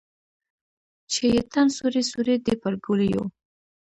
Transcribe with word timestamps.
چې 1.11 1.23
یې 1.33 1.41
تن 1.51 1.67
سوری 1.77 2.03
سوری 2.11 2.35
دی 2.45 2.53
پر 2.61 2.73
ګولیو 2.85 3.23